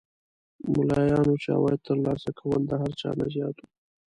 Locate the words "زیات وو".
3.35-3.67